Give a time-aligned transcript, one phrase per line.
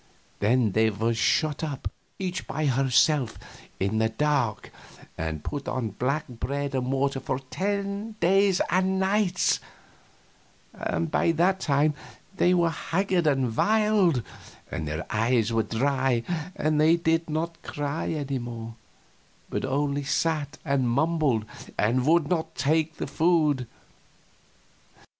[0.39, 3.37] Then they were shut up, each by herself,
[3.79, 4.71] in the dark,
[5.15, 9.59] and put on black bread and water for ten days and nights;
[10.73, 11.93] and by that time
[12.35, 14.23] they were haggard and wild,
[14.71, 16.23] and their eyes were dry
[16.55, 18.73] and they did not cry any more,
[19.51, 21.45] but only sat and mumbled,
[21.77, 23.67] and would not take the food.